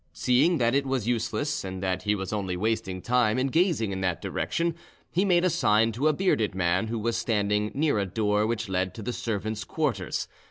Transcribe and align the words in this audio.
Seeing 0.13 0.57
that 0.57 0.73
it 0.73 0.87
was 0.87 1.07
useless 1.07 1.63
and 1.63 1.83
that 1.83 2.01
he 2.01 2.15
was 2.15 2.33
only 2.33 2.57
wasting 2.57 3.03
time 3.03 3.37
in 3.37 3.49
gazing 3.49 3.91
in 3.91 4.01
that 4.01 4.19
direction, 4.19 4.73
he 5.11 5.23
made 5.23 5.45
a 5.45 5.49
sign 5.51 5.91
to 5.91 6.07
a 6.07 6.13
bearded 6.13 6.55
man 6.55 6.87
who 6.87 6.97
was 6.97 7.15
standing 7.15 7.69
near 7.75 7.99
a 7.99 8.07
door 8.07 8.47
which 8.47 8.67
led 8.67 8.95
to 8.95 9.03
the 9.03 9.13
servants' 9.13 9.63
quarters. 9.63 10.27